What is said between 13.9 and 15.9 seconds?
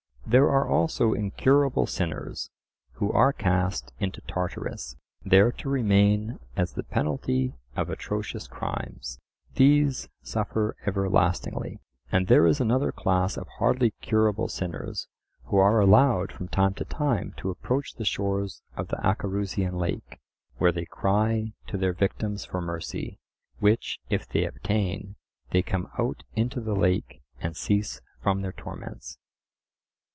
curable sinners who are